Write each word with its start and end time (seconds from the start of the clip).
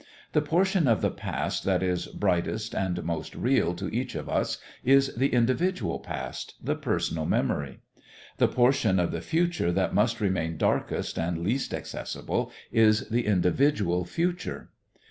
The 0.33 0.41
portion 0.41 0.87
of 0.87 1.01
the 1.01 1.11
past 1.11 1.63
that 1.65 1.83
is 1.83 2.07
brightest 2.07 2.73
and 2.73 3.03
most 3.03 3.35
real 3.35 3.75
to 3.75 3.87
each 3.95 4.15
of 4.15 4.27
us 4.27 4.57
is 4.83 5.13
the 5.13 5.27
individual 5.31 5.99
past 5.99 6.55
the 6.59 6.73
personal 6.75 7.27
memory. 7.27 7.81
The 8.39 8.47
portion 8.47 8.99
of 8.99 9.11
the 9.11 9.21
future 9.21 9.71
that 9.73 9.93
must 9.93 10.19
remain 10.19 10.57
darkest 10.57 11.19
and 11.19 11.43
least 11.43 11.71
accessible 11.71 12.51
is 12.71 13.09
the 13.09 13.27
individual 13.27 14.03
future. 14.03 14.69